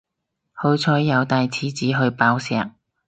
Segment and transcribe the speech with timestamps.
[0.53, 2.55] 好彩有帶廁紙去爆石